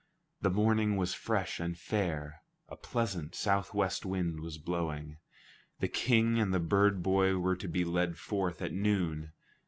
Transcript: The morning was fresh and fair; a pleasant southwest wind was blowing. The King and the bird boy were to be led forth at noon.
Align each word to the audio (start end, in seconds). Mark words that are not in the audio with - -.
The 0.41 0.49
morning 0.49 0.97
was 0.97 1.13
fresh 1.13 1.59
and 1.59 1.77
fair; 1.77 2.41
a 2.67 2.75
pleasant 2.75 3.35
southwest 3.35 4.03
wind 4.03 4.39
was 4.39 4.57
blowing. 4.57 5.17
The 5.79 5.89
King 5.89 6.39
and 6.39 6.51
the 6.51 6.59
bird 6.59 7.03
boy 7.03 7.37
were 7.37 7.55
to 7.57 7.67
be 7.67 7.85
led 7.85 8.17
forth 8.17 8.63
at 8.63 8.73
noon. 8.73 9.31